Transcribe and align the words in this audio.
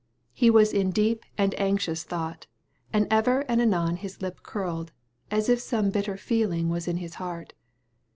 He 0.33 0.49
was 0.49 0.73
in 0.73 0.89
deep 0.89 1.23
and 1.37 1.53
anxious 1.59 2.03
thought; 2.03 2.47
and 2.91 3.05
ever 3.11 3.41
and 3.41 3.61
anon 3.61 3.97
his 3.97 4.19
lip 4.19 4.41
curled, 4.41 4.91
as 5.29 5.47
if 5.47 5.59
some 5.59 5.91
bitter 5.91 6.17
feeling 6.17 6.69
was 6.69 6.87
in 6.87 6.97
his 6.97 7.13
heart. 7.21 7.53